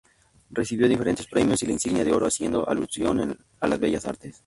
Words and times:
Recibió 0.49 0.87
diferentes 0.89 1.27
premios 1.27 1.61
y 1.61 1.67
la 1.67 1.73
insignia 1.73 2.03
de 2.03 2.11
Oro 2.11 2.25
haciendo 2.25 2.67
alusión 2.67 3.37
a 3.59 3.67
las 3.67 3.79
Bellas 3.79 4.07
Artes. 4.07 4.39